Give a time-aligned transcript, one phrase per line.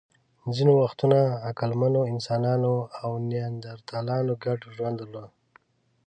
[0.55, 1.19] ځینې وختونه
[1.49, 5.29] عقلمنو انسانانو او نیاندرتالانو ګډ ژوند درلود.